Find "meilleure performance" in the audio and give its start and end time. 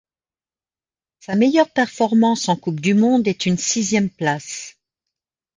1.35-2.49